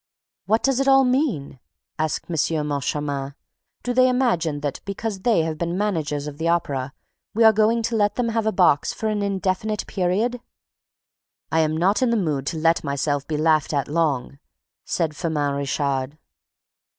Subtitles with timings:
[0.47, 1.59] "What does it all mean?"
[1.99, 2.67] asked M.
[2.67, 3.35] Moncharmin.
[3.83, 6.91] "Do they imagine that, because they have been managers of the Opera,
[7.35, 10.41] we are going to let them have a box for an indefinite period?"
[11.51, 14.39] "I am not in the mood to let myself be laughed at long,"
[14.85, 16.17] said Firmin Richard.